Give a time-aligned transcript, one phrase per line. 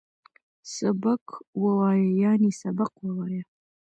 [0.75, 1.25] سبک
[1.61, 3.43] وویه، یعنی سبق ووایه